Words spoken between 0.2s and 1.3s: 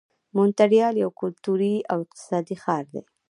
مونټریال یو